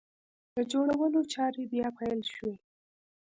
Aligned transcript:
د 0.55 0.57
جوړولو 0.71 1.19
چارې 1.33 1.63
بیا 1.71 1.87
پیل 1.97 2.19
شوې! 2.33 2.53